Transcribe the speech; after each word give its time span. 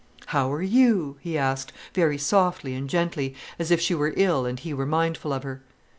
"How 0.33 0.51
are 0.51 0.63
you?" 0.63 1.17
he 1.19 1.37
asked, 1.37 1.73
very 1.93 2.17
softly 2.17 2.73
and 2.73 2.89
gently, 2.89 3.35
as 3.59 3.69
if 3.69 3.79
she 3.79 3.93
were 3.93 4.15
ill 4.17 4.47
and 4.47 4.57
he 4.59 4.73
were 4.73 4.87
mindful 4.87 5.31
of 5.31 5.43
her. 5.43 5.61